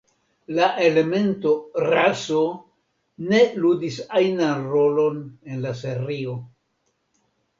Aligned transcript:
La 0.59 0.67
elemento 0.85 1.51
"raso" 1.89 2.39
ne 3.33 3.41
ludis 3.65 3.99
ajnan 4.21 4.65
rolon 4.71 5.19
en 5.51 5.61
la 5.67 5.75
serio. 5.85 6.35